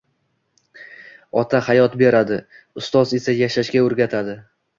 Ota 1.41 1.61
hayot 1.67 1.99
beradi. 2.03 2.39
Ustoz 2.83 3.05
esa 3.19 3.37
yashashga 3.43 3.87
o’rgatadi. 3.91 4.37